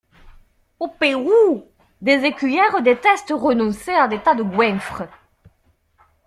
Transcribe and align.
Au 0.79 0.87
Pérou, 0.87 1.63
des 2.01 2.25
écuyères 2.25 2.81
détestent 2.81 3.31
renoncer 3.37 3.91
à 3.91 4.07
des 4.07 4.17
tas 4.19 4.33
de 4.33 4.41
goinfres. 4.41 5.03